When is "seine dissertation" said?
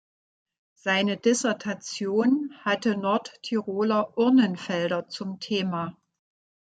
0.73-2.49